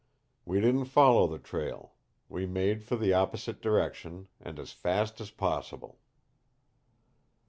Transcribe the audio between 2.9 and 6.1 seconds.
the opposite direction and as fast as possible.